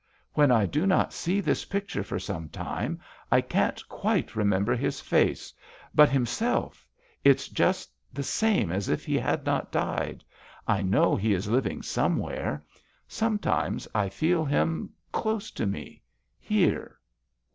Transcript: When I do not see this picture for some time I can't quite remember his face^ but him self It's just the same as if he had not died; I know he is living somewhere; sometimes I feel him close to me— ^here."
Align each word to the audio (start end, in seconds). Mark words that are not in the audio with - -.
When 0.33 0.49
I 0.49 0.65
do 0.65 0.87
not 0.87 1.13
see 1.13 1.41
this 1.41 1.63
picture 1.65 2.01
for 2.03 2.17
some 2.17 2.49
time 2.49 2.99
I 3.31 3.39
can't 3.39 3.87
quite 3.87 4.35
remember 4.35 4.75
his 4.75 4.99
face^ 4.99 5.53
but 5.93 6.09
him 6.09 6.25
self 6.25 6.87
It's 7.23 7.47
just 7.47 7.91
the 8.11 8.23
same 8.23 8.71
as 8.71 8.89
if 8.89 9.05
he 9.05 9.15
had 9.15 9.45
not 9.45 9.71
died; 9.71 10.23
I 10.67 10.81
know 10.81 11.15
he 11.15 11.35
is 11.35 11.47
living 11.51 11.83
somewhere; 11.83 12.65
sometimes 13.07 13.87
I 13.93 14.09
feel 14.09 14.43
him 14.43 14.89
close 15.11 15.51
to 15.51 15.67
me— 15.67 16.01
^here." 16.49 16.93